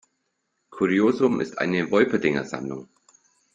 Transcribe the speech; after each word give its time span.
Kuriosum 0.71 1.41
ist 1.41 1.59
eine 1.59 1.91
Wolpertinger-Sammlung. 1.91 2.89